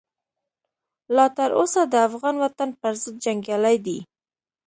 [1.15, 3.99] لا تر اوسه د افغان وطن پرضد جنګیالي دي.